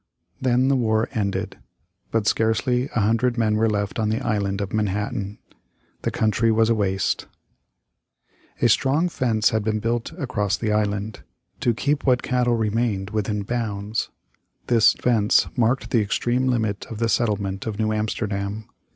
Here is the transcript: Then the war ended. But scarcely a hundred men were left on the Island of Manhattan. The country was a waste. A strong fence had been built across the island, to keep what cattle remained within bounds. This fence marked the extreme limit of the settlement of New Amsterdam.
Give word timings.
Then 0.41 0.67
the 0.67 0.75
war 0.75 1.07
ended. 1.13 1.59
But 2.09 2.25
scarcely 2.25 2.89
a 2.95 3.01
hundred 3.01 3.37
men 3.37 3.55
were 3.55 3.69
left 3.69 3.99
on 3.99 4.09
the 4.09 4.19
Island 4.19 4.59
of 4.59 4.73
Manhattan. 4.73 5.37
The 6.01 6.09
country 6.09 6.51
was 6.51 6.71
a 6.71 6.73
waste. 6.73 7.27
A 8.63 8.67
strong 8.67 9.09
fence 9.09 9.51
had 9.51 9.63
been 9.63 9.77
built 9.77 10.11
across 10.13 10.57
the 10.57 10.71
island, 10.71 11.19
to 11.59 11.75
keep 11.75 12.03
what 12.03 12.23
cattle 12.23 12.55
remained 12.55 13.11
within 13.11 13.43
bounds. 13.43 14.09
This 14.65 14.93
fence 14.93 15.45
marked 15.55 15.91
the 15.91 16.01
extreme 16.01 16.47
limit 16.47 16.87
of 16.87 16.97
the 16.97 17.07
settlement 17.07 17.67
of 17.67 17.77
New 17.77 17.93
Amsterdam. 17.93 18.67